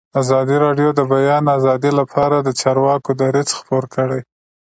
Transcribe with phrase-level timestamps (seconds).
[0.21, 4.21] ازادي راډیو د د بیان آزادي لپاره د چارواکو دریځ خپور کړی.